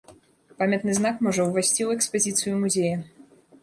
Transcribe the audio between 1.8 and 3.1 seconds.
ў экспазіцыю музея.